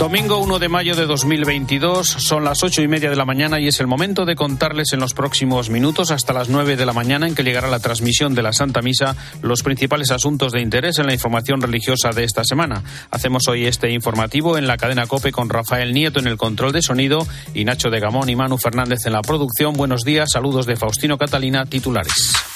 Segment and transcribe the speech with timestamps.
[0.00, 3.68] Domingo 1 de mayo de 2022, son las ocho y media de la mañana y
[3.68, 7.28] es el momento de contarles en los próximos minutos hasta las nueve de la mañana
[7.28, 11.06] en que llegará la transmisión de la Santa Misa los principales asuntos de interés en
[11.06, 12.82] la información religiosa de esta semana.
[13.10, 16.80] Hacemos hoy este informativo en la cadena COPE con Rafael Nieto en el control de
[16.80, 19.74] sonido y Nacho de Gamón y Manu Fernández en la producción.
[19.74, 22.49] Buenos días, saludos de Faustino Catalina, titulares.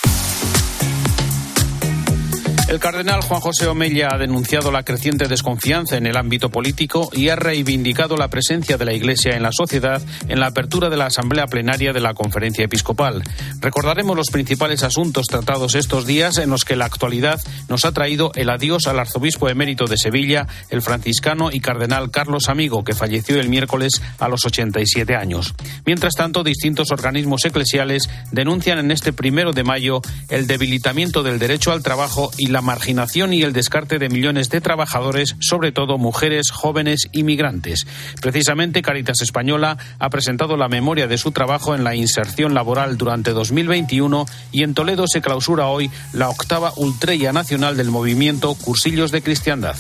[2.75, 7.29] El cardenal Juan José Omella ha denunciado la creciente desconfianza en el ámbito político y
[7.29, 11.07] ha reivindicado la presencia de la Iglesia en la sociedad en la apertura de la
[11.07, 13.23] Asamblea Plenaria de la Conferencia Episcopal.
[13.61, 18.33] Recordaremos los principales asuntos tratados estos días en los que la actualidad nos ha traído
[18.35, 23.39] el adiós al arzobispo emérito de Sevilla, el franciscano y cardenal Carlos Amigo, que falleció
[23.39, 25.55] el miércoles a los 87 años.
[25.87, 31.71] Mientras tanto, distintos organismos eclesiales denuncian en este primero de mayo el debilitamiento del derecho
[31.71, 36.51] al trabajo y la marginación y el descarte de millones de trabajadores, sobre todo mujeres,
[36.51, 37.87] jóvenes y migrantes.
[38.21, 43.31] Precisamente Caritas Española ha presentado la memoria de su trabajo en la inserción laboral durante
[43.31, 49.23] 2021 y en Toledo se clausura hoy la octava ultrella nacional del movimiento Cursillos de
[49.23, 49.77] Cristiandad.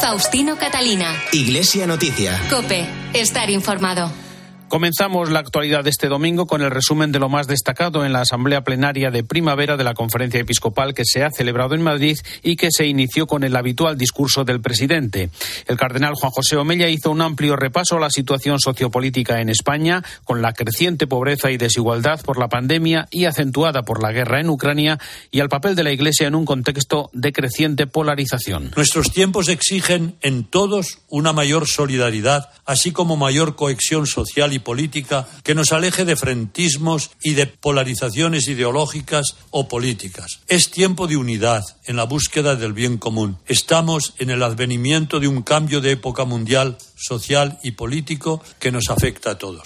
[0.00, 1.14] Faustino Catalina.
[1.32, 2.40] Iglesia Noticia.
[2.48, 4.27] Cope, estar informado.
[4.68, 8.20] Comenzamos la actualidad de este domingo con el resumen de lo más destacado en la
[8.20, 12.56] Asamblea Plenaria de Primavera de la Conferencia Episcopal que se ha celebrado en Madrid y
[12.56, 15.30] que se inició con el habitual discurso del presidente.
[15.66, 20.04] El cardenal Juan José Omella hizo un amplio repaso a la situación sociopolítica en España,
[20.24, 24.50] con la creciente pobreza y desigualdad por la pandemia y acentuada por la guerra en
[24.50, 24.98] Ucrania,
[25.30, 28.72] y al papel de la Iglesia en un contexto de creciente polarización.
[28.76, 35.26] Nuestros tiempos exigen en todos una mayor solidaridad, así como mayor cohesión social y política
[35.42, 40.40] que nos aleje de frentismos y de polarizaciones ideológicas o políticas.
[40.48, 43.38] Es tiempo de unidad en la búsqueda del bien común.
[43.46, 48.90] Estamos en el advenimiento de un cambio de época mundial, social y político que nos
[48.90, 49.62] afecta a todos.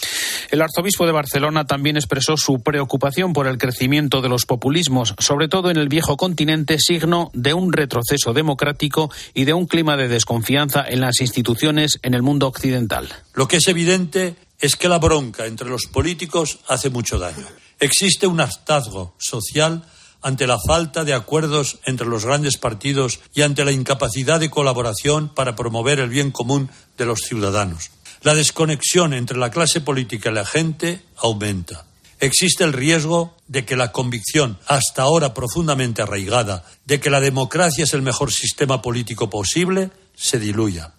[0.50, 5.48] El arzobispo de Barcelona también expresó su preocupación por el crecimiento de los populismos, sobre
[5.48, 10.08] todo en el viejo continente, signo de un retroceso democrático y de un clima de
[10.08, 13.08] desconfianza en las instituciones en el mundo occidental.
[13.34, 17.46] Lo que es evidente es que la bronca entre los políticos hace mucho daño.
[17.80, 19.84] Existe un hartazgo social
[20.22, 25.28] ante la falta de acuerdos entre los grandes partidos y ante la incapacidad de colaboración
[25.28, 27.90] para promover el bien común de los ciudadanos.
[28.22, 31.84] La desconexión entre la clase política y la gente aumenta.
[32.20, 37.82] Existe el riesgo de que la convicción, hasta ahora profundamente arraigada, de que la democracia
[37.82, 40.92] es el mejor sistema político posible, se diluya.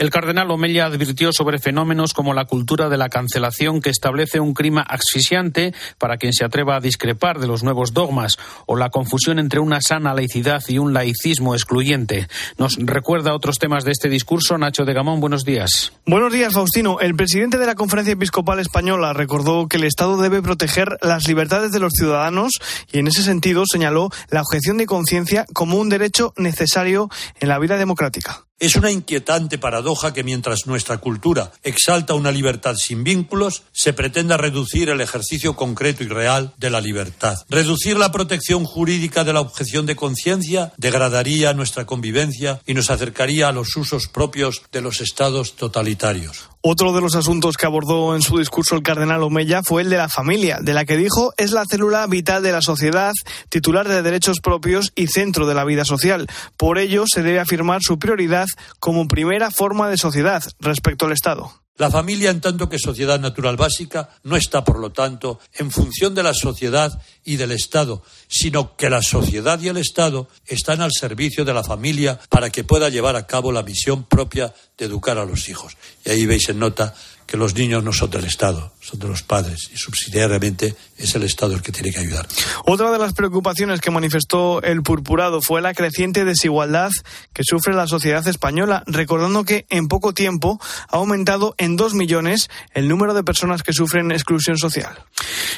[0.00, 4.54] El cardenal Omella advirtió sobre fenómenos como la cultura de la cancelación que establece un
[4.54, 9.38] clima asfixiante para quien se atreva a discrepar de los nuevos dogmas o la confusión
[9.38, 12.28] entre una sana laicidad y un laicismo excluyente.
[12.56, 14.56] Nos recuerda otros temas de este discurso.
[14.56, 15.92] Nacho de Gamón, buenos días.
[16.06, 16.98] Buenos días, Faustino.
[17.00, 21.72] El presidente de la Conferencia Episcopal Española recordó que el Estado debe proteger las libertades
[21.72, 22.52] de los ciudadanos
[22.90, 27.58] y en ese sentido señaló la objeción de conciencia como un derecho necesario en la
[27.58, 28.46] vida democrática.
[28.60, 34.36] Es una inquietante paradoja que mientras nuestra cultura exalta una libertad sin vínculos, se pretenda
[34.36, 37.36] reducir el ejercicio concreto y real de la libertad.
[37.48, 43.48] Reducir la protección jurídica de la objeción de conciencia degradaría nuestra convivencia y nos acercaría
[43.48, 46.50] a los usos propios de los estados totalitarios.
[46.62, 49.96] Otro de los asuntos que abordó en su discurso el cardenal Omeya fue el de
[49.96, 53.12] la familia, de la que dijo es la célula vital de la sociedad,
[53.48, 56.26] titular de derechos propios y centro de la vida social.
[56.58, 58.44] Por ello, se debe afirmar su prioridad
[58.78, 61.50] como primera forma de sociedad respecto al Estado.
[61.80, 66.14] La familia, en tanto que sociedad natural básica, no está, por lo tanto, en función
[66.14, 70.90] de la sociedad y del Estado, sino que la sociedad y el Estado están al
[70.92, 75.16] servicio de la familia para que pueda llevar a cabo la misión propia de educar
[75.16, 75.78] a los hijos.
[76.04, 76.94] Y ahí veis en nota
[77.26, 81.22] que los niños no son del Estado, son de los padres y subsidiariamente es el
[81.22, 82.26] Estado el que tiene que ayudar.
[82.64, 86.90] Otra de las preocupaciones que manifestó el purpurado fue la creciente desigualdad
[87.32, 92.48] que sufre la sociedad española, recordando que en poco tiempo ha aumentado en dos millones
[92.72, 94.92] el número de personas que sufren exclusión social.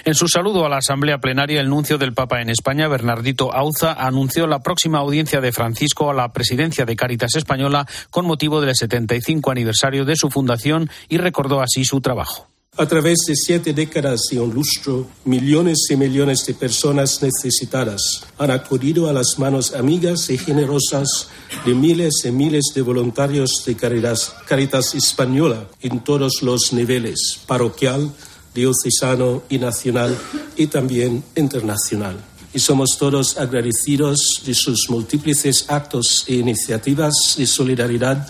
[0.05, 3.93] En su saludo a la Asamblea Plenaria, el nuncio del Papa en España, Bernardito Auza,
[3.93, 8.75] anunció la próxima audiencia de Francisco a la presidencia de Cáritas Española con motivo del
[8.75, 12.52] 75 aniversario de su fundación y recordó así su trabajo.
[12.79, 18.51] A través de siete décadas y un lustro, millones y millones de personas necesitadas han
[18.51, 21.29] acudido a las manos amigas y generosas
[21.67, 28.11] de miles y miles de voluntarios de Caritas, Caritas Española en todos los niveles, parroquial,
[28.55, 30.17] diocesano y nacional
[30.57, 32.17] y también internacional.
[32.55, 38.27] Y somos todos agradecidos de sus múltiples actos e iniciativas de solidaridad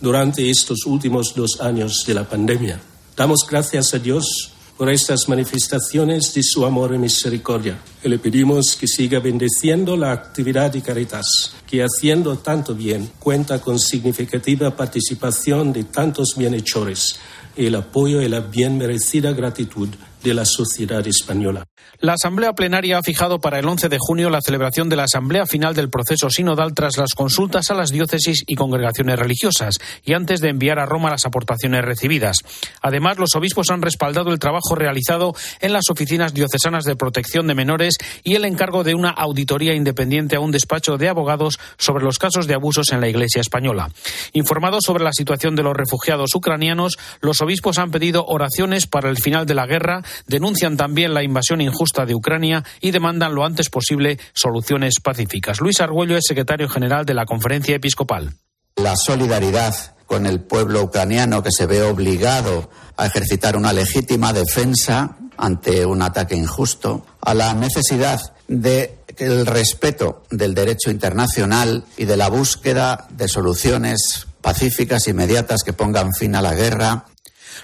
[0.00, 2.80] durante estos últimos dos años de la pandemia.
[3.20, 7.78] Damos gracias a Dios por estas manifestaciones de su amor y misericordia.
[8.02, 11.26] Y le pedimos que siga bendeciendo la actividad de Caritas,
[11.66, 17.16] que haciendo tanto bien cuenta con significativa participación de tantos bienhechores
[17.58, 19.90] y el apoyo y la bien merecida gratitud
[20.22, 21.64] de la sociedad española.
[22.00, 25.46] La Asamblea Plenaria ha fijado para el 11 de junio la celebración de la Asamblea
[25.46, 30.40] Final del proceso sinodal tras las consultas a las diócesis y congregaciones religiosas y antes
[30.40, 32.38] de enviar a Roma las aportaciones recibidas.
[32.80, 37.54] Además, los obispos han respaldado el trabajo realizado en las oficinas diocesanas de protección de
[37.54, 42.18] menores y el encargo de una auditoría independiente a un despacho de abogados sobre los
[42.18, 43.90] casos de abusos en la Iglesia española.
[44.32, 49.16] Informados sobre la situación de los refugiados ucranianos, los obispos han pedido oraciones para el
[49.16, 53.70] final de la guerra, denuncian también la invasión injusta de Ucrania y demandan lo antes
[53.70, 55.60] posible soluciones pacíficas.
[55.60, 58.34] Luis Argüello es secretario general de la Conferencia Episcopal.
[58.76, 59.74] La solidaridad
[60.06, 66.02] con el pueblo ucraniano que se ve obligado a ejercitar una legítima defensa ante un
[66.02, 73.06] ataque injusto, a la necesidad de el respeto del derecho internacional y de la búsqueda
[73.10, 77.06] de soluciones pacíficas inmediatas que pongan fin a la guerra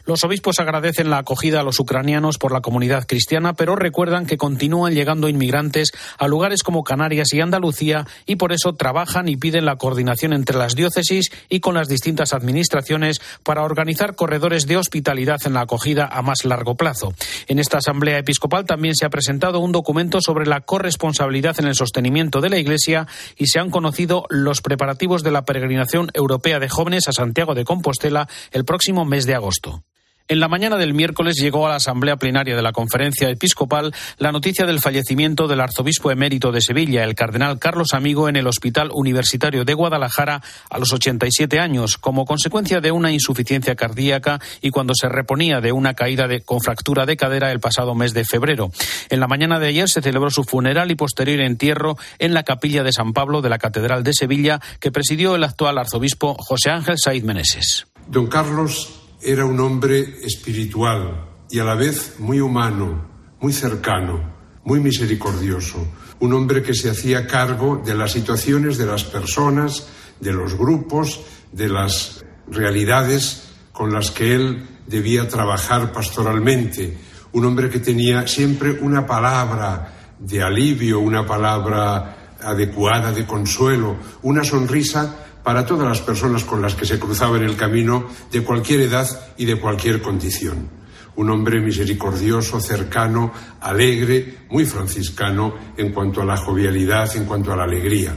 [0.05, 4.37] los obispos agradecen la acogida a los ucranianos por la comunidad cristiana, pero recuerdan que
[4.37, 9.65] continúan llegando inmigrantes a lugares como Canarias y Andalucía y por eso trabajan y piden
[9.65, 15.41] la coordinación entre las diócesis y con las distintas administraciones para organizar corredores de hospitalidad
[15.45, 17.15] en la acogida a más largo plazo.
[17.49, 21.75] En esta Asamblea Episcopal también se ha presentado un documento sobre la corresponsabilidad en el
[21.75, 23.07] sostenimiento de la Iglesia
[23.37, 27.65] y se han conocido los preparativos de la peregrinación europea de jóvenes a Santiago de
[27.65, 29.86] Compostela el próximo mes de agosto.
[30.29, 34.33] En la mañana del miércoles llegó a la Asamblea Plenaria de la Conferencia Episcopal la
[34.33, 38.91] noticia del fallecimiento del arzobispo emérito de Sevilla, el cardenal Carlos Amigo, en el Hospital
[38.93, 44.95] Universitario de Guadalajara a los 87 años, como consecuencia de una insuficiencia cardíaca y cuando
[44.97, 48.73] se reponía de una caída con fractura de cadera el pasado mes de febrero.
[49.11, 52.83] En la mañana de ayer se celebró su funeral y posterior entierro en la capilla
[52.83, 56.97] de San Pablo de la Catedral de Sevilla, que presidió el actual arzobispo José Ángel
[56.99, 57.87] Saiz Meneses.
[58.09, 63.09] Don Carlos era un hombre espiritual y a la vez muy humano,
[63.41, 64.21] muy cercano,
[64.63, 65.85] muy misericordioso,
[66.21, 69.89] un hombre que se hacía cargo de las situaciones de las personas,
[70.21, 76.97] de los grupos, de las realidades con las que él debía trabajar pastoralmente,
[77.33, 84.45] un hombre que tenía siempre una palabra de alivio, una palabra adecuada de consuelo, una
[84.45, 88.81] sonrisa para todas las personas con las que se cruzaba en el camino de cualquier
[88.81, 89.07] edad
[89.37, 90.69] y de cualquier condición.
[91.15, 97.57] Un hombre misericordioso, cercano, alegre, muy franciscano en cuanto a la jovialidad, en cuanto a
[97.57, 98.17] la alegría.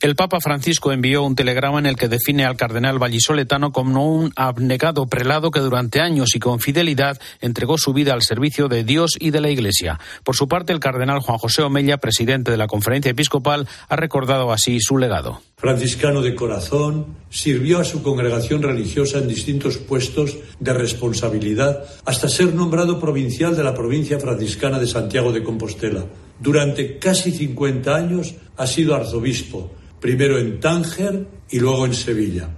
[0.00, 4.32] El Papa Francisco envió un telegrama en el que define al cardenal vallisoletano como un
[4.36, 9.16] abnegado prelado que durante años y con fidelidad entregó su vida al servicio de Dios
[9.18, 9.98] y de la Iglesia.
[10.22, 14.52] Por su parte, el cardenal Juan José Omella, presidente de la Conferencia Episcopal, ha recordado
[14.52, 15.40] así su legado.
[15.62, 22.52] Franciscano de corazón, sirvió a su congregación religiosa en distintos puestos de responsabilidad hasta ser
[22.52, 26.04] nombrado provincial de la provincia franciscana de Santiago de Compostela.
[26.40, 29.70] Durante casi 50 años ha sido arzobispo,
[30.00, 32.48] primero en Tánger y luego en Sevilla.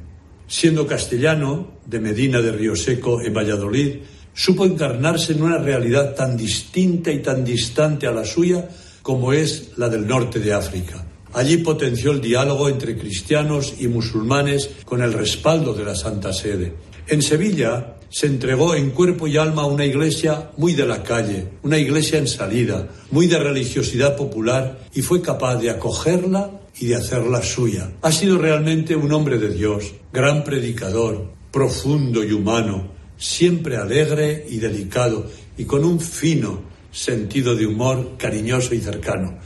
[0.46, 3.96] Siendo castellano, de Medina de Río Seco, en Valladolid,
[4.32, 8.66] supo encarnarse en una realidad tan distinta y tan distante a la suya
[9.02, 11.04] como es la del norte de África.
[11.34, 16.72] Allí potenció el diálogo entre cristianos y musulmanes con el respaldo de la Santa Sede.
[17.08, 21.48] En Sevilla se entregó en cuerpo y alma a una iglesia muy de la calle,
[21.64, 26.94] una iglesia en salida, muy de religiosidad popular y fue capaz de acogerla y de
[26.94, 27.90] hacerla suya.
[28.02, 34.58] Ha sido realmente un hombre de Dios, gran predicador, profundo y humano, siempre alegre y
[34.58, 35.26] delicado
[35.58, 36.62] y con un fino
[36.92, 39.40] sentido de humor cariñoso y cercano.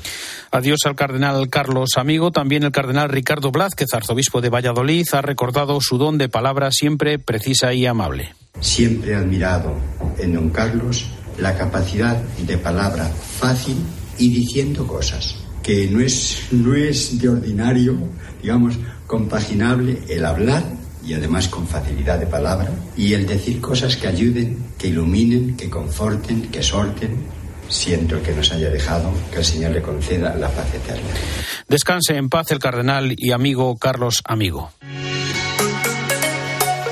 [0.50, 2.30] Adiós al cardenal Carlos Amigo.
[2.30, 7.18] También el cardenal Ricardo Blázquez, arzobispo de Valladolid, ha recordado su don de palabra siempre
[7.18, 8.34] precisa y amable.
[8.60, 9.74] Siempre he admirado
[10.18, 11.06] en don Carlos
[11.38, 13.76] la capacidad de palabra fácil
[14.18, 17.98] y diciendo cosas que no es, no es de ordinario,
[18.40, 20.64] digamos, compaginable el hablar
[21.04, 25.70] y además con facilidad de palabra, y el decir cosas que ayuden, que iluminen, que
[25.70, 27.16] conforten, que sorten,
[27.68, 31.08] siento que nos haya dejado, que el Señor le conceda la paz eterna.
[31.68, 34.70] Descanse en paz el cardenal y amigo Carlos Amigo.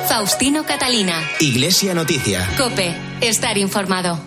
[0.08, 1.14] Faustino Catalina.
[1.40, 2.48] Iglesia Noticia.
[2.56, 3.15] Cope.
[3.20, 4.20] Estar informado.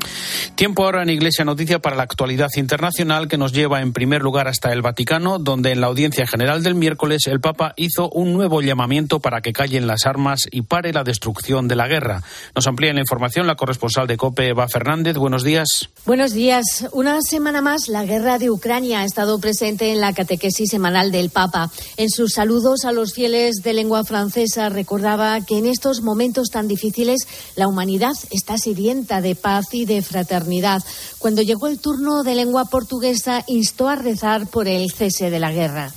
[0.56, 4.48] Tiempo ahora en Iglesia Noticia para la actualidad internacional que nos lleva en primer lugar
[4.48, 8.62] hasta el Vaticano, donde en la audiencia general del miércoles el Papa hizo un nuevo
[8.62, 12.24] llamamiento para que callen las armas y pare la destrucción de la guerra.
[12.56, 15.16] Nos amplía la información la corresponsal de COPE, Eva Fernández.
[15.16, 15.90] Buenos días.
[16.06, 16.88] Buenos días.
[16.92, 21.30] Una semana más, la guerra de Ucrania ha estado presente en la catequesis semanal del
[21.30, 21.72] Papa.
[21.96, 26.68] En sus saludos a los fieles de lengua francesa recordaba que en estos momentos tan
[26.68, 27.20] difíciles
[27.56, 30.82] la humanidad está sedienta de paz y de fraternidad.
[31.18, 35.52] Cuando llegó el turno de lengua portuguesa, instó a rezar por el cese de la
[35.52, 35.92] guerra.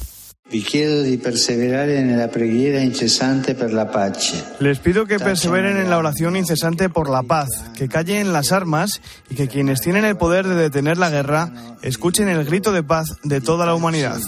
[4.59, 9.01] Les pido que perseveren en la oración incesante por la paz, que callen las armas
[9.31, 13.07] y que quienes tienen el poder de detener la guerra escuchen el grito de paz
[13.23, 14.19] de toda la humanidad.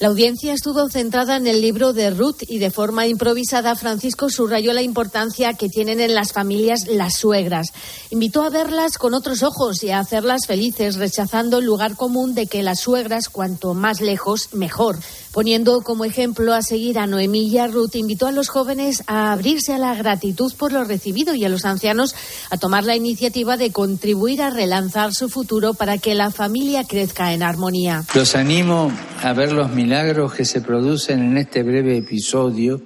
[0.00, 4.72] La audiencia estuvo centrada en el libro de Ruth y de forma improvisada Francisco subrayó
[4.72, 7.66] la importancia que tienen en las familias las suegras.
[8.08, 12.46] Invitó a verlas con otros ojos y a hacerlas felices, rechazando el lugar común de
[12.46, 14.96] que las suegras cuanto más lejos mejor.
[15.32, 19.30] Poniendo como ejemplo a seguir a Noemí y a Ruth, invitó a los jóvenes a
[19.30, 22.16] abrirse a la gratitud por lo recibido y a los ancianos
[22.50, 27.32] a tomar la iniciativa de contribuir a relanzar su futuro para que la familia crezca
[27.32, 28.02] en armonía.
[28.12, 28.90] Los animo
[29.22, 32.82] a ver los milagros que se producen en este breve episodio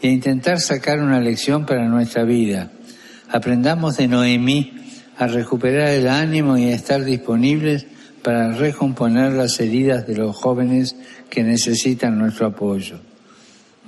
[0.00, 2.70] e intentar sacar una lección para nuestra vida.
[3.28, 4.72] Aprendamos de Noemí
[5.16, 7.86] a recuperar el ánimo y a estar disponibles
[8.22, 10.96] para recomponer las heridas de los jóvenes
[11.30, 12.98] que necesitan nuestro apoyo.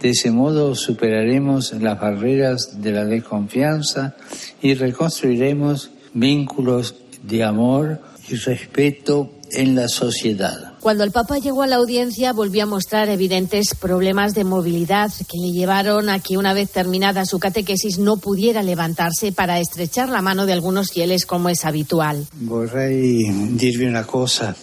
[0.00, 4.16] De ese modo superaremos las barreras de la desconfianza
[4.62, 10.75] y reconstruiremos vínculos de amor y respeto en la sociedad.
[10.80, 15.38] Cuando el Papa llegó a la audiencia volvió a mostrar evidentes problemas de movilidad que
[15.38, 20.22] le llevaron a que una vez terminada su catequesis no pudiera levantarse para estrechar la
[20.22, 22.26] mano de algunos fieles como es habitual.
[23.80, 24.56] Una cosa.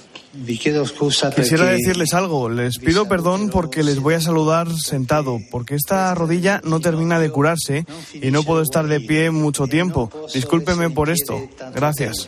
[1.36, 2.50] Quisiera decirles algo.
[2.50, 7.32] Les pido perdón porque les voy a saludar sentado, porque esta rodilla no termina de
[7.32, 10.12] curarse y no puedo estar de pie mucho tiempo.
[10.34, 11.42] Discúlpeme por esto.
[11.74, 12.28] Gracias.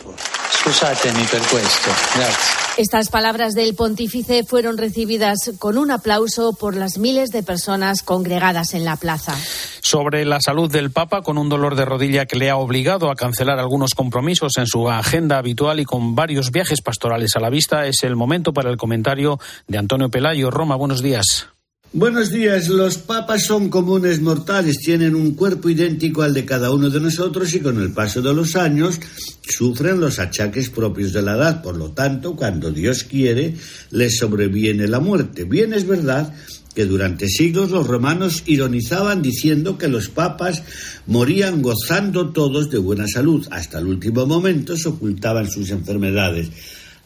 [0.70, 1.90] Scusatemi per questo.
[2.16, 2.60] Grazie.
[2.78, 8.76] Estas palabras del pontífice fueron recibidas con un aplauso por las miles de personas congregadas
[8.76, 9.36] en la plaza.
[9.82, 13.16] Sobre la salud del Papa, con un dolor de rodilla que le ha obligado a
[13.16, 17.88] cancelar algunos compromisos en su agenda habitual y con varios viajes pastorales a la vista,
[17.88, 20.52] es el momento para el comentario de Antonio Pelayo.
[20.52, 21.48] Roma, buenos días.
[21.92, 22.70] Buenos días.
[22.70, 27.52] Los papas son comunes mortales, tienen un cuerpo idéntico al de cada uno de nosotros
[27.56, 29.00] y con el paso de los años
[29.42, 31.64] sufren los achaques propios de la edad.
[31.64, 33.56] Por lo tanto, cuando Dios quiere,
[33.90, 35.46] les sobreviene la muerte.
[35.46, 36.32] Bien es verdad
[36.76, 40.62] que durante siglos los romanos ironizaban diciendo que los papas
[41.08, 43.48] morían gozando todos de buena salud.
[43.50, 46.52] Hasta el último momento se ocultaban sus enfermedades.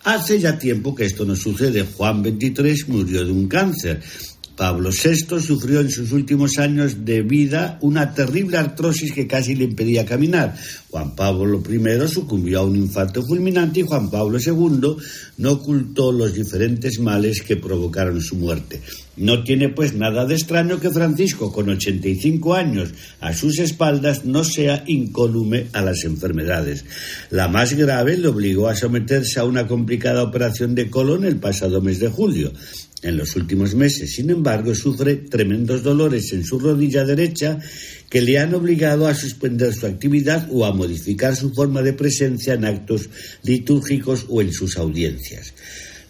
[0.04, 1.84] Hace ya tiempo que esto no sucede.
[1.84, 4.02] Juan XXIII murió de un cáncer.
[4.56, 9.64] Pablo VI sufrió en sus últimos años de vida una terrible artrosis que casi le
[9.64, 10.56] impedía caminar.
[10.92, 14.96] Juan Pablo I sucumbió a un infarto fulminante y Juan Pablo II
[15.38, 18.80] no ocultó los diferentes males que provocaron su muerte.
[19.18, 22.90] No tiene pues nada de extraño que Francisco, con 85 años
[23.22, 26.86] a sus espaldas, no sea incólume a las enfermedades.
[27.32, 31.82] La más grave le obligó a someterse a una complicada operación de colon el pasado
[31.82, 32.54] mes de julio.
[33.04, 37.60] En los últimos meses, sin embargo, sufre tremendos dolores en su rodilla derecha
[38.10, 42.54] que le han obligado a suspender su actividad o a modificar su forma de presencia
[42.54, 43.10] en actos
[43.44, 45.54] litúrgicos o en sus audiencias.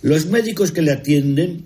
[0.04, 1.66] Los médicos que le atienden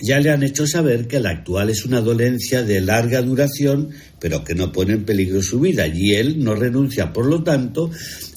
[0.00, 4.44] ya le han hecho saber que la actual es una dolencia de larga duración, pero
[4.44, 7.90] que no pone en peligro su vida, y él no renuncia, por lo tanto,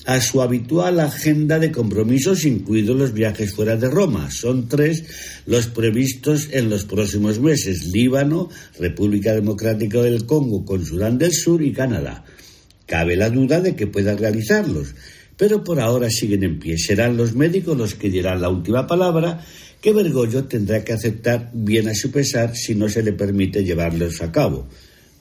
[0.05, 4.31] a su habitual agenda de compromisos, incluidos los viajes fuera de Roma.
[4.31, 5.03] Son tres
[5.45, 8.49] los previstos en los próximos meses: Líbano,
[8.79, 12.23] República Democrática del Congo, con Sudán del Sur y Canadá.
[12.85, 14.95] Cabe la duda de que pueda realizarlos,
[15.37, 16.77] pero por ahora siguen en pie.
[16.77, 19.43] Serán los médicos los que dirán la última palabra
[19.81, 24.21] que Bergoglio tendrá que aceptar bien a su pesar si no se le permite llevarlos
[24.21, 24.67] a cabo.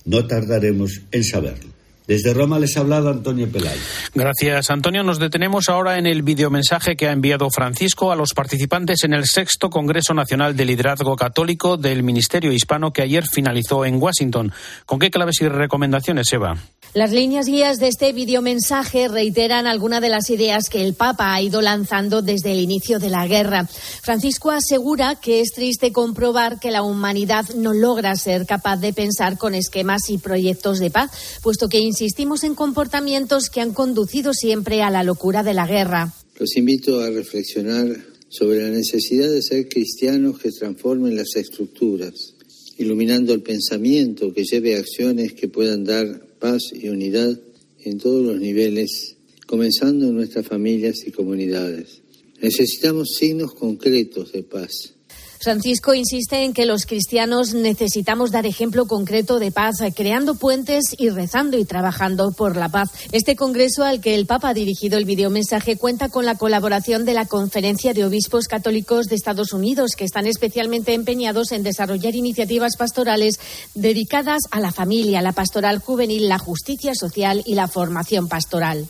[0.04, 1.71] No tardaremos en saberlo.
[2.06, 3.80] Desde Roma les ha hablado Antonio Pelayo.
[4.14, 5.02] Gracias, Antonio.
[5.02, 9.24] Nos detenemos ahora en el videomensaje que ha enviado Francisco a los participantes en el
[9.26, 14.52] sexto Congreso Nacional de Liderazgo Católico del Ministerio Hispano que ayer finalizó en Washington.
[14.86, 16.56] ¿Con qué claves y recomendaciones, Eva?
[16.94, 21.40] Las líneas guías de este videomensaje reiteran algunas de las ideas que el Papa ha
[21.40, 23.66] ido lanzando desde el inicio de la guerra.
[24.02, 29.38] Francisco asegura que es triste comprobar que la humanidad no logra ser capaz de pensar
[29.38, 34.80] con esquemas y proyectos de paz, puesto que insistimos en comportamientos que han conducido siempre
[34.80, 36.14] a la locura de la guerra.
[36.38, 42.32] Los invito a reflexionar sobre la necesidad de ser cristianos que transformen las estructuras,
[42.78, 47.38] iluminando el pensamiento que lleve a acciones que puedan dar paz y unidad
[47.84, 52.00] en todos los niveles, comenzando en nuestras familias y comunidades.
[52.40, 54.94] Necesitamos signos concretos de paz
[55.42, 61.10] Francisco insiste en que los cristianos necesitamos dar ejemplo concreto de paz, creando puentes y
[61.10, 62.90] rezando y trabajando por la paz.
[63.10, 67.14] Este congreso al que el Papa ha dirigido el videomensaje cuenta con la colaboración de
[67.14, 72.76] la Conferencia de Obispos Católicos de Estados Unidos, que están especialmente empeñados en desarrollar iniciativas
[72.76, 73.40] pastorales
[73.74, 78.86] dedicadas a la familia, la pastoral juvenil, la justicia social y la formación pastoral.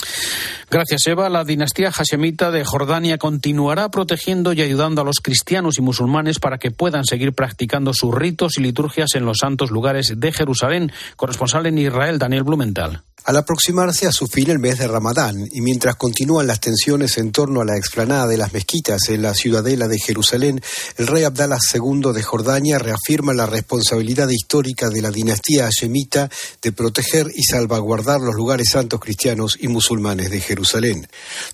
[0.71, 1.31] Gracias, Eva.
[1.31, 6.59] La dinastía hashemita de Jordania continuará protegiendo y ayudando a los cristianos y musulmanes para
[6.59, 10.93] que puedan seguir practicando sus ritos y liturgias en los santos lugares de Jerusalén.
[11.17, 13.03] Corresponsal en Israel, Daniel Blumenthal.
[13.25, 17.31] Al aproximarse a su fin el mes de Ramadán y mientras continúan las tensiones en
[17.31, 20.61] torno a la explanada de las mezquitas en la ciudadela de Jerusalén,
[20.97, 26.29] el rey Abdallah II de Jordania reafirma la responsabilidad histórica de la dinastía hashemita
[26.61, 31.07] de proteger y salvaguardar los lugares santos cristianos y musulmanes de Jerusalén.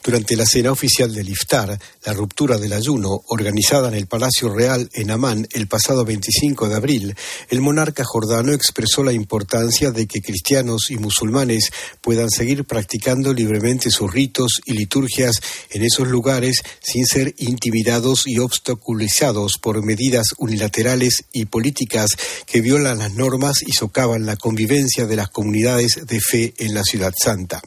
[0.02, 4.88] Durante la cena oficial del Iftar, la ruptura del ayuno, organizada en el Palacio Real
[4.94, 7.14] en Amán el pasado 25 de abril,
[7.50, 11.57] el monarca jordano expresó la importancia de que cristianos y musulmanes
[12.00, 15.36] puedan seguir practicando libremente sus ritos y liturgias
[15.70, 22.10] en esos lugares sin ser intimidados y obstaculizados por medidas unilaterales y políticas
[22.46, 26.82] que violan las normas y socavan la convivencia de las comunidades de fe en la
[26.82, 27.62] ciudad santa.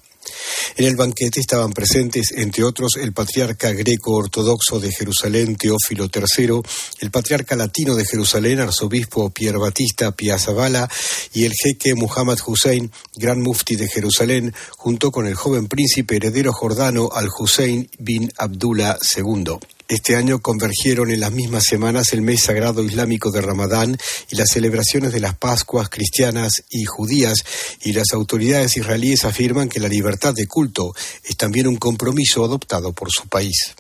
[0.78, 6.62] En el banquete estaban presentes, entre otros, el patriarca greco-ortodoxo de Jerusalén, Teófilo III,
[7.00, 10.90] el patriarca latino de Jerusalén, arzobispo Pierre Batista Piazzabala,
[11.34, 16.54] y el jeque Muhammad Hussein, gran mufti de Jerusalén, junto con el joven príncipe heredero
[16.54, 19.58] jordano Al-Hussein bin Abdullah II.
[19.92, 23.98] Este año convergieron en las mismas semanas el mes sagrado islámico de Ramadán
[24.30, 27.40] y las celebraciones de las Pascuas cristianas y judías,
[27.84, 30.94] y las autoridades israelíes afirman que la libertad de culto
[31.26, 33.76] es también un compromiso adoptado por su país.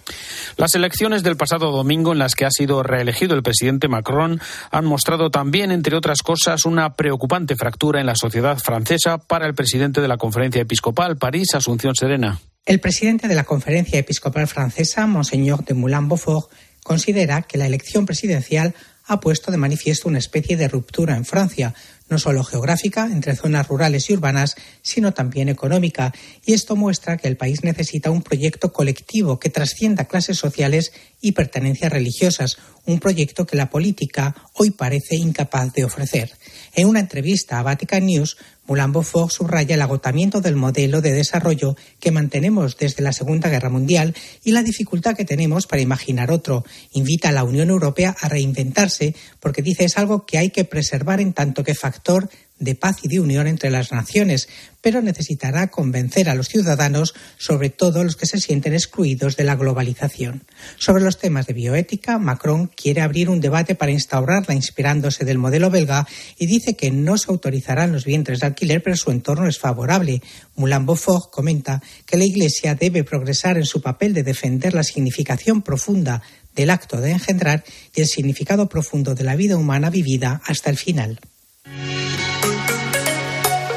[0.57, 4.83] Las elecciones del pasado domingo, en las que ha sido reelegido el presidente Macron, han
[4.83, 10.01] mostrado también, entre otras cosas, una preocupante fractura en la sociedad francesa para el presidente
[10.01, 12.37] de la Conferencia Episcopal, París, Asunción Serena.
[12.63, 16.51] El presidente de la Conferencia Episcopal Francesa, Monseñor de Moulin-Beaufort,
[16.83, 18.75] considera que la elección presidencial
[19.07, 21.73] ha puesto de manifiesto una especie de ruptura en Francia,
[22.07, 26.13] no solo geográfica entre zonas rurales y urbanas, sino también económica,
[26.45, 31.31] y esto muestra que el país necesita un proyecto colectivo que trascienda clases sociales y
[31.31, 36.31] pertenencias religiosas, un proyecto que la política hoy parece incapaz de ofrecer.
[36.75, 41.75] En una entrevista a Vatican News, Moulin Beaufort subraya el agotamiento del modelo de desarrollo
[41.99, 46.63] que mantenemos desde la Segunda Guerra Mundial y la dificultad que tenemos para imaginar otro.
[46.93, 51.21] Invita a la Unión Europea a reinventarse porque dice es algo que hay que preservar
[51.21, 52.29] en tanto que factor
[52.61, 54.47] de paz y de unión entre las naciones,
[54.81, 59.55] pero necesitará convencer a los ciudadanos, sobre todo los que se sienten excluidos de la
[59.55, 60.43] globalización.
[60.77, 65.69] Sobre los temas de bioética, Macron quiere abrir un debate para instaurarla inspirándose del modelo
[65.69, 69.59] belga y dice que no se autorizarán los vientres de alquiler, pero su entorno es
[69.59, 70.21] favorable.
[70.55, 75.63] Moulin Beaufort comenta que la Iglesia debe progresar en su papel de defender la significación
[75.63, 76.21] profunda
[76.55, 77.63] del acto de engendrar
[77.95, 81.19] y el significado profundo de la vida humana vivida hasta el final.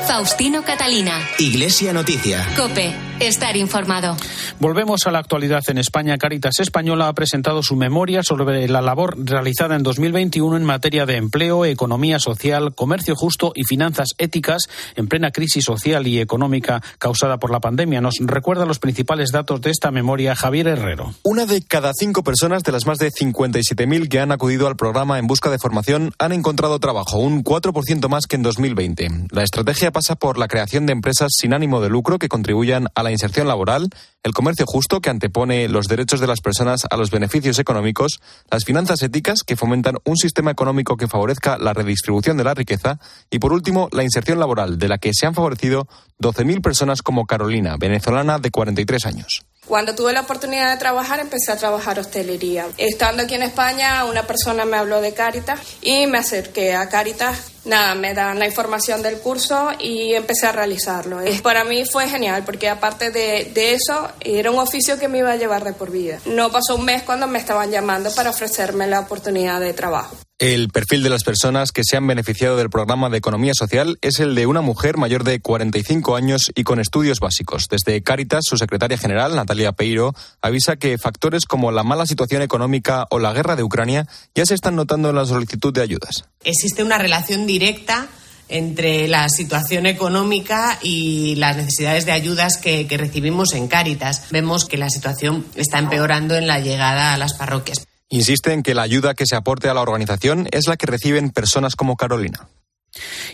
[0.06, 1.18] Faustino Catalina.
[1.38, 2.46] Iglesia Noticia.
[2.56, 3.13] Cope.
[3.20, 4.16] Estar informado.
[4.58, 6.18] Volvemos a la actualidad en España.
[6.18, 11.16] Caritas Española ha presentado su memoria sobre la labor realizada en 2021 en materia de
[11.16, 14.64] empleo, economía social, comercio justo y finanzas éticas
[14.96, 18.00] en plena crisis social y económica causada por la pandemia.
[18.00, 21.14] Nos recuerda los principales datos de esta memoria Javier Herrero.
[21.22, 25.20] Una de cada cinco personas de las más de 57.000 que han acudido al programa
[25.20, 29.28] en busca de formación han encontrado trabajo, un 4% más que en 2020.
[29.30, 33.03] La estrategia pasa por la creación de empresas sin ánimo de lucro que contribuyan a
[33.04, 33.88] la inserción laboral,
[34.24, 38.64] el comercio justo, que antepone los derechos de las personas a los beneficios económicos, las
[38.64, 42.98] finanzas éticas, que fomentan un sistema económico que favorezca la redistribución de la riqueza,
[43.30, 45.86] y por último, la inserción laboral, de la que se han favorecido
[46.20, 49.44] 12.000 personas como Carolina, venezolana de 43 años.
[49.66, 52.66] Cuando tuve la oportunidad de trabajar, empecé a trabajar hostelería.
[52.76, 57.52] Estando aquí en España, una persona me habló de Caritas y me acerqué a Caritas.
[57.64, 61.20] Nada, me dan la información del curso y empecé a realizarlo.
[61.42, 65.32] Para mí fue genial porque aparte de, de eso, era un oficio que me iba
[65.32, 66.18] a llevar de por vida.
[66.26, 70.23] No pasó un mes cuando me estaban llamando para ofrecerme la oportunidad de trabajo.
[70.40, 74.18] El perfil de las personas que se han beneficiado del programa de economía social es
[74.18, 77.68] el de una mujer mayor de 45 años y con estudios básicos.
[77.70, 83.06] Desde Cáritas, su secretaria general, Natalia Peiro, avisa que factores como la mala situación económica
[83.10, 86.24] o la guerra de Ucrania ya se están notando en la solicitud de ayudas.
[86.42, 88.08] Existe una relación directa
[88.48, 94.26] entre la situación económica y las necesidades de ayudas que, recibimos en Cáritas.
[94.32, 97.86] Vemos que la situación está empeorando en la llegada a las parroquias.
[98.10, 101.30] Insiste en que la ayuda que se aporte a la organización es la que reciben
[101.30, 102.48] personas como Carolina.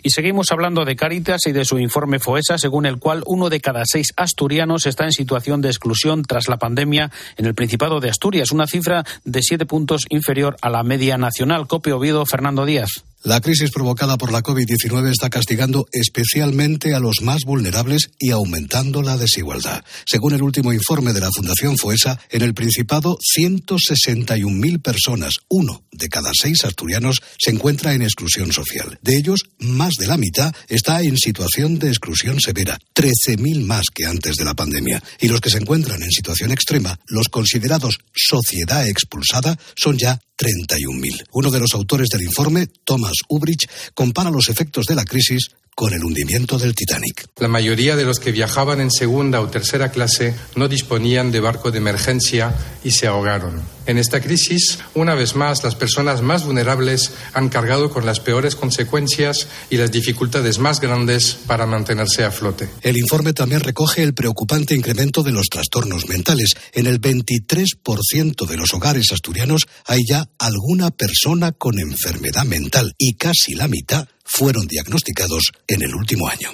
[0.03, 3.61] Y seguimos hablando de Caritas y de su informe FOESA, según el cual uno de
[3.61, 8.09] cada seis asturianos está en situación de exclusión tras la pandemia en el Principado de
[8.09, 11.67] Asturias, una cifra de siete puntos inferior a la media nacional.
[11.67, 13.05] Copio Oviedo, Fernando Díaz.
[13.23, 19.03] La crisis provocada por la COVID-19 está castigando especialmente a los más vulnerables y aumentando
[19.03, 19.85] la desigualdad.
[20.07, 26.09] Según el último informe de la Fundación FOESA, en el Principado, 161.000 personas, uno de
[26.09, 28.99] cada seis asturianos, se encuentra en exclusión social.
[29.03, 34.07] De ellos, más de la mitad está en situación de exclusión severa, 13.000 más que
[34.07, 35.03] antes de la pandemia.
[35.21, 41.26] Y los que se encuentran en situación extrema, los considerados sociedad expulsada, son ya 31.000.
[41.33, 45.92] Uno de los autores del informe, Thomas Ubrich, compara los efectos de la crisis con
[45.92, 47.26] el hundimiento del Titanic.
[47.38, 51.70] La mayoría de los que viajaban en segunda o tercera clase no disponían de barco
[51.70, 53.62] de emergencia y se ahogaron.
[53.87, 58.55] En esta crisis, una vez más, las personas más vulnerables han cargado con las peores
[58.55, 62.69] consecuencias y las dificultades más grandes para mantenerse a flote.
[62.83, 66.51] El informe también recoge el preocupante incremento de los trastornos mentales.
[66.73, 73.14] En el 23% de los hogares asturianos hay ya alguna persona con enfermedad mental y
[73.14, 76.51] casi la mitad fueron diagnosticados en el último año.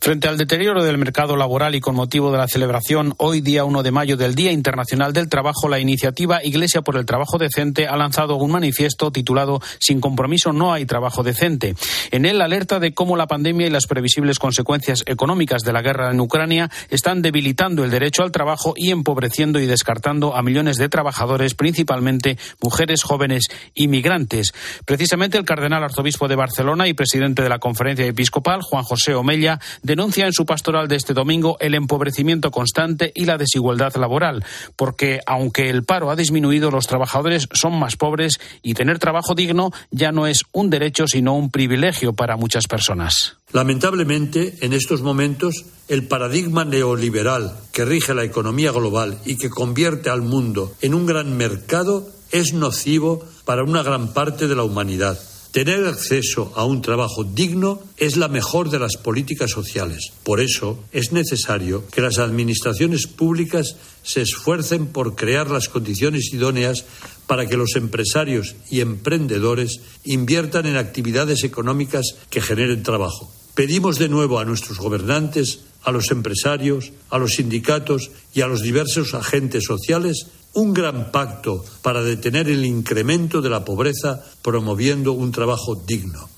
[0.00, 3.82] Frente al deterioro del mercado laboral y con motivo de la celebración hoy día 1
[3.82, 7.96] de mayo del Día Internacional del Trabajo, la iniciativa Iglesia por el Trabajo Decente ha
[7.96, 11.74] lanzado un manifiesto titulado Sin compromiso no hay trabajo decente.
[12.10, 16.10] En él alerta de cómo la pandemia y las previsibles consecuencias económicas de la guerra
[16.10, 20.88] en Ucrania están debilitando el derecho al trabajo y empobreciendo y descartando a millones de
[20.88, 24.52] trabajadores, principalmente mujeres jóvenes y migrantes.
[24.84, 29.58] Precisamente el cardenal arzobispo de Barcelona y presidente de la conferencia episcopal, Juan José Omella,
[29.82, 34.44] denuncia en su pastoral de este domingo el empobrecimiento constante y la desigualdad laboral,
[34.76, 39.70] porque aunque el paro ha disminuido, los trabajadores son más pobres y tener trabajo digno
[39.90, 43.36] ya no es un derecho, sino un privilegio para muchas personas.
[43.52, 50.10] Lamentablemente, en estos momentos, el paradigma neoliberal que rige la economía global y que convierte
[50.10, 55.18] al mundo en un gran mercado es nocivo para una gran parte de la humanidad.
[55.52, 60.12] Tener acceso a un trabajo digno es la mejor de las políticas sociales.
[60.22, 66.84] Por eso es necesario que las administraciones públicas se esfuercen por crear las condiciones idóneas
[67.26, 73.32] para que los empresarios y emprendedores inviertan en actividades económicas que generen trabajo.
[73.58, 78.62] Pedimos de nuevo a nuestros gobernantes, a los empresarios, a los sindicatos y a los
[78.62, 85.32] diversos agentes sociales un gran pacto para detener el incremento de la pobreza promoviendo un
[85.32, 86.28] trabajo digno.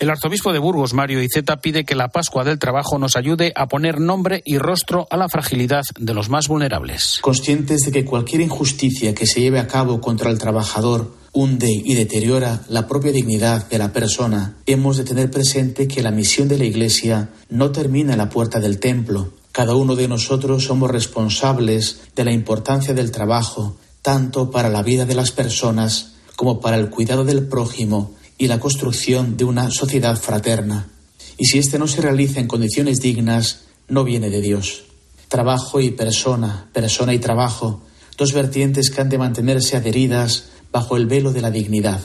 [0.00, 3.68] El arzobispo de Burgos, Mario Iceta, pide que la Pascua del Trabajo nos ayude a
[3.68, 7.18] poner nombre y rostro a la fragilidad de los más vulnerables.
[7.20, 11.94] Conscientes de que cualquier injusticia que se lleve a cabo contra el trabajador hunde y
[11.94, 16.56] deteriora la propia dignidad de la persona, hemos de tener presente que la misión de
[16.56, 19.34] la Iglesia no termina en la puerta del templo.
[19.52, 25.04] Cada uno de nosotros somos responsables de la importancia del trabajo, tanto para la vida
[25.04, 30.16] de las personas como para el cuidado del prójimo y la construcción de una sociedad
[30.16, 30.88] fraterna.
[31.36, 34.84] Y si éste no se realiza en condiciones dignas, no viene de Dios.
[35.28, 37.82] Trabajo y persona, persona y trabajo,
[38.16, 42.00] dos vertientes que han de mantenerse adheridas bajo el velo de la dignidad.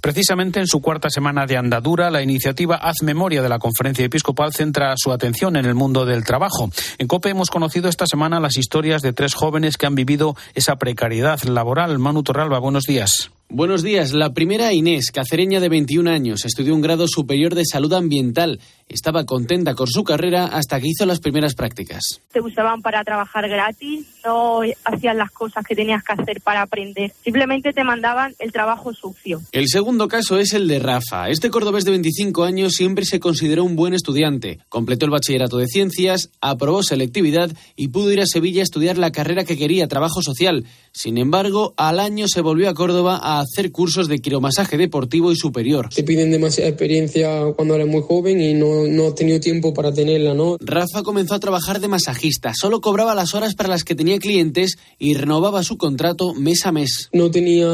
[0.00, 4.52] Precisamente en su cuarta semana de andadura, la iniciativa Haz Memoria de la Conferencia Episcopal
[4.52, 6.70] centra su atención en el mundo del trabajo.
[6.98, 10.76] En COPE hemos conocido esta semana las historias de tres jóvenes que han vivido esa
[10.76, 12.00] precariedad laboral.
[12.00, 13.30] Manu Torralba, buenos días.
[13.52, 14.12] Buenos días.
[14.12, 18.60] La primera, Inés, cacereña de 21 años, estudió un grado superior de salud ambiental.
[18.88, 22.20] Estaba contenta con su carrera hasta que hizo las primeras prácticas.
[22.32, 27.12] Te usaban para trabajar gratis, no hacían las cosas que tenías que hacer para aprender.
[27.24, 29.40] Simplemente te mandaban el trabajo sucio.
[29.50, 31.28] El segundo caso es el de Rafa.
[31.28, 34.60] Este cordobés de 25 años siempre se consideró un buen estudiante.
[34.68, 39.10] Completó el bachillerato de ciencias, aprobó selectividad y pudo ir a Sevilla a estudiar la
[39.10, 40.66] carrera que quería, trabajo social.
[40.92, 45.36] Sin embargo, al año se volvió a Córdoba a hacer cursos de quiromasaje deportivo y
[45.36, 45.88] superior.
[45.94, 49.92] Te piden demasiada experiencia cuando eres muy joven y no, no has tenido tiempo para
[49.92, 50.56] tenerla, ¿no?
[50.60, 54.78] Rafa comenzó a trabajar de masajista, solo cobraba las horas para las que tenía clientes
[54.98, 57.08] y renovaba su contrato mes a mes.
[57.12, 57.66] No tenía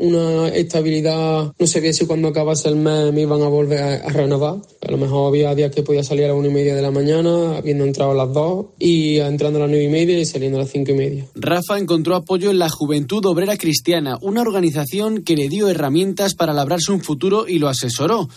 [0.00, 4.56] una estabilidad, no sabía si cuando acabase el mes me iban a volver a, renovar.
[4.86, 7.56] A lo mejor había días que podía salir a una y media de la mañana,
[7.58, 10.62] habiendo entrado a las dos, y entrando a las nueve y media y saliendo a
[10.62, 11.26] las cinco y media.
[11.34, 16.54] Rafa encontró apoyo en la Juventud Obrera Cristiana, una organización que le dio herramientas para
[16.54, 18.28] labrarse un futuro y lo asesoró.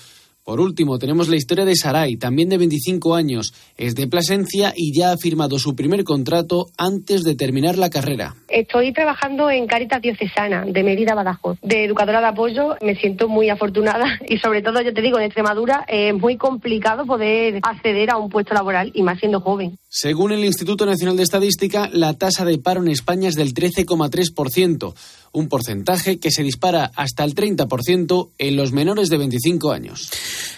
[0.43, 3.53] Por último, tenemos la historia de Saray, también de 25 años.
[3.77, 8.35] Es de Plasencia y ya ha firmado su primer contrato antes de terminar la carrera.
[8.49, 11.57] Estoy trabajando en Caritas Diocesana de Mérida Badajoz.
[11.61, 15.25] De educadora de apoyo me siento muy afortunada y sobre todo, yo te digo, en
[15.25, 19.77] Extremadura es muy complicado poder acceder a un puesto laboral y más siendo joven.
[19.95, 24.95] Según el Instituto Nacional de Estadística, la tasa de paro en España es del 13,3%,
[25.33, 30.09] un porcentaje que se dispara hasta el 30% en los menores de 25 años.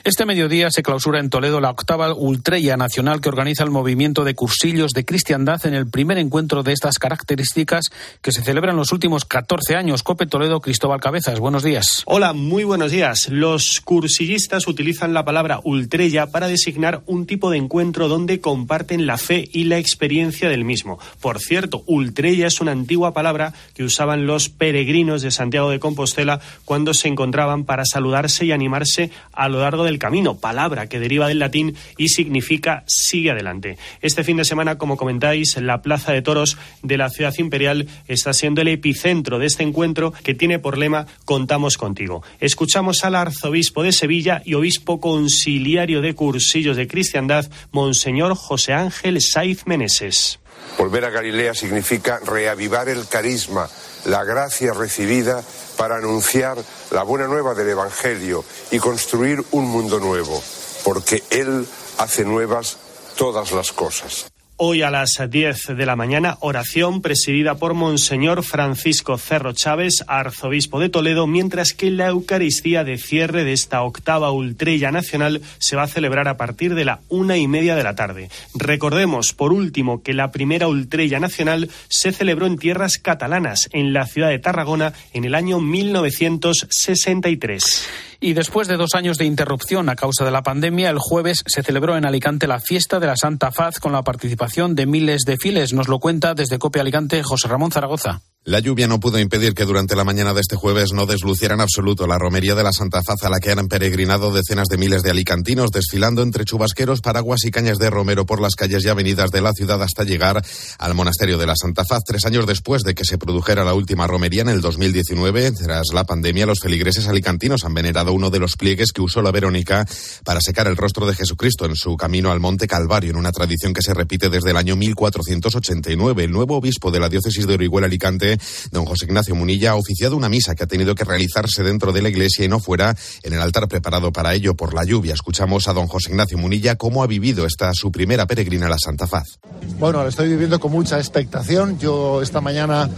[0.05, 4.35] Este mediodía se clausura en Toledo la octava Ultrella Nacional que organiza el movimiento de
[4.35, 7.85] cursillos de cristiandad en el primer encuentro de estas características
[8.21, 10.01] que se celebra en los últimos 14 años.
[10.01, 12.03] Cope Toledo, Cristóbal Cabezas, buenos días.
[12.05, 13.27] Hola, muy buenos días.
[13.27, 19.17] Los cursillistas utilizan la palabra Ultrella para designar un tipo de encuentro donde comparten la
[19.25, 20.99] fe y la experiencia del mismo.
[21.19, 26.39] Por cierto, Ultrella es una antigua palabra que usaban los peregrinos de Santiago de Compostela
[26.63, 31.27] cuando se encontraban para saludarse y animarse a lo largo del camino, palabra que deriva
[31.27, 33.77] del latín y significa sigue adelante.
[34.01, 38.33] Este fin de semana, como comentáis, la Plaza de Toros de la ciudad imperial está
[38.33, 42.23] siendo el epicentro de este encuentro que tiene por lema Contamos contigo.
[42.39, 49.14] Escuchamos al arzobispo de Sevilla y obispo conciliario de cursillos de cristiandad, Monseñor José Ángel
[49.21, 50.39] Saiz Meneses.
[50.77, 53.69] Volver a Galilea significa reavivar el carisma,
[54.05, 55.43] la gracia recibida
[55.77, 56.57] para anunciar
[56.91, 60.41] la buena nueva del Evangelio y construir un mundo nuevo,
[60.83, 61.65] porque Él
[61.97, 62.77] hace nuevas
[63.15, 64.27] todas las cosas.
[64.57, 70.79] Hoy a las 10 de la mañana, oración presidida por Monseñor Francisco Cerro Chávez, arzobispo
[70.79, 75.83] de Toledo, mientras que la Eucaristía de cierre de esta octava ultrella nacional se va
[75.83, 78.29] a celebrar a partir de la una y media de la tarde.
[78.53, 84.05] Recordemos, por último, que la primera ultrella nacional se celebró en tierras catalanas, en la
[84.05, 87.89] ciudad de Tarragona, en el año 1963.
[88.21, 91.61] Y después de dos años de interrupción a causa de la pandemia, el jueves se
[91.61, 95.37] celebró en Alicante la fiesta de la Santa Faz con la participación de miles de
[95.37, 95.73] fieles.
[95.73, 98.21] Nos lo cuenta desde Copia Alicante José Ramón Zaragoza.
[98.47, 101.61] La lluvia no pudo impedir que durante la mañana de este jueves no desluciera en
[101.61, 105.01] absoluto la romería de la Santa Faz a la que han peregrinado decenas de miles
[105.01, 109.31] de alicantinos desfilando entre chubasqueros, paraguas y cañas de romero por las calles y avenidas
[109.31, 110.45] de la ciudad hasta llegar
[110.77, 112.03] al monasterio de la Santa Faz.
[112.05, 116.03] Tres años después de que se produjera la última romería en el 2019, tras la
[116.03, 119.87] pandemia, los feligreses alicantinos han venerado uno de los pliegues que usó la Verónica
[120.23, 123.73] para secar el rostro de Jesucristo en su camino al Monte Calvario, en una tradición
[123.73, 126.25] que se repite desde el año 1489.
[126.25, 128.37] El nuevo obispo de la diócesis de Orihuela Alicante
[128.71, 132.01] don José Ignacio Munilla ha oficiado una misa que ha tenido que realizarse dentro de
[132.01, 135.13] la iglesia y no fuera en el altar preparado para ello por la lluvia.
[135.13, 138.77] Escuchamos a don José Ignacio Munilla cómo ha vivido esta su primera peregrina a la
[138.77, 139.39] Santa Faz.
[139.79, 141.79] Bueno, la estoy viviendo con mucha expectación.
[141.79, 142.89] Yo esta mañana,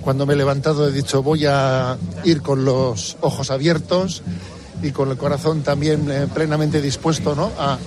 [0.00, 4.22] cuando me he levantado, he dicho voy a ir con los ojos abiertos
[4.82, 7.52] y con el corazón también eh, plenamente dispuesto ¿no?
[7.58, 7.78] a,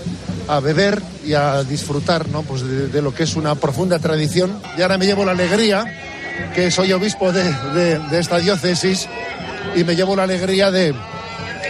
[0.52, 2.44] a, beber y a disfrutar ¿no?
[2.44, 4.62] pues de, lo que es una profunda tradición.
[4.78, 5.86] Y ahora me llevo la alegría
[6.54, 9.08] que soy obispo de, esta diócesis
[9.76, 10.94] y me llevo la alegría de,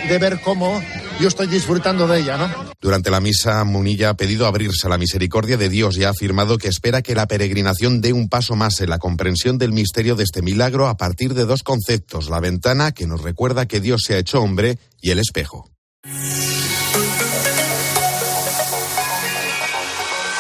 [0.08, 0.82] de ver cómo
[1.20, 2.72] yo estoy disfrutando de ella, ¿no?
[2.82, 6.58] Durante la misa, Munilla ha pedido abrirse a la misericordia de Dios y ha afirmado
[6.58, 10.24] que espera que la peregrinación dé un paso más en la comprensión del misterio de
[10.24, 14.16] este milagro a partir de dos conceptos, la ventana, que nos recuerda que Dios se
[14.16, 15.70] ha hecho hombre, y el espejo.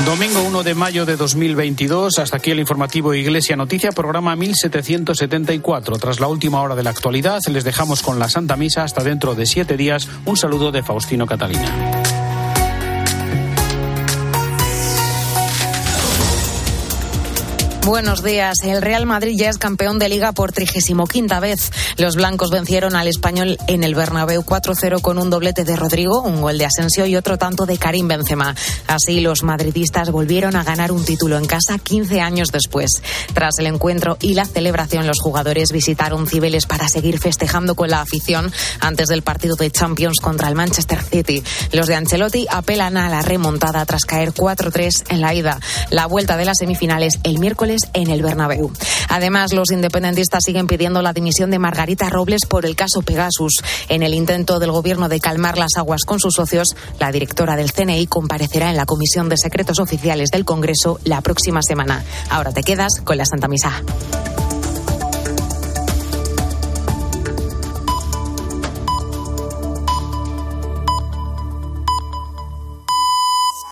[0.06, 5.98] Domingo 1 de mayo de 2022, hasta aquí el informativo Iglesia Noticia, programa 1774.
[5.98, 9.36] Tras la última hora de la actualidad, les dejamos con la Santa Misa hasta dentro
[9.36, 10.08] de siete días.
[10.26, 12.11] Un saludo de Faustino Catalina.
[17.86, 18.60] Buenos días.
[18.64, 21.08] El Real Madrid ya es campeón de liga por 35
[21.42, 21.72] vez.
[21.98, 26.42] Los blancos vencieron al español en el Bernabéu 4-0 con un doblete de Rodrigo, un
[26.42, 28.56] gol de Asensio y otro tanto de Karim Benzema.
[28.86, 33.02] Así los madridistas volvieron a ganar un título en casa 15 años después.
[33.34, 38.02] Tras el encuentro y la celebración, los jugadores visitaron Cibeles para seguir festejando con la
[38.02, 41.44] afición antes del partido de Champions contra el Manchester City.
[41.72, 45.60] Los de Ancelotti apelan a la remontada tras caer 4-3 en la ida.
[45.90, 48.72] La vuelta de las semifinales el miércoles en el Bernabéu.
[49.10, 53.54] Además, los independentistas siguen pidiendo la dimisión de Margarita Robles por el caso Pegasus.
[53.90, 57.72] En el intento del gobierno de calmar las aguas con sus socios, la directora del
[57.72, 62.04] CNI comparecerá en la Comisión de Secretos Oficiales del Congreso la próxima semana.
[62.30, 63.84] Ahora te quedas con la Santa Misa.